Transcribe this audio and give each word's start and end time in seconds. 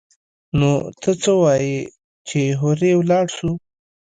نو 0.59 0.71
ته 1.01 1.11
څه 1.21 1.31
وايي 1.41 1.77
چې 2.27 2.39
هورې 2.59 2.91
ولاړ 2.97 3.25
سو. 3.37 3.51